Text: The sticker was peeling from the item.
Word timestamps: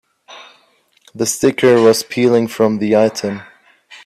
The 1.13 1.27
sticker 1.27 1.79
was 1.79 2.01
peeling 2.03 2.47
from 2.47 2.79
the 2.79 2.95
item. 2.97 3.43